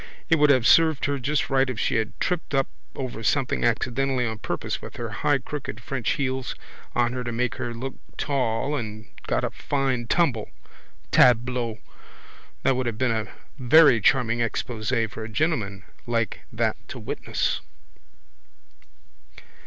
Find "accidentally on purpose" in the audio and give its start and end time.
3.63-4.81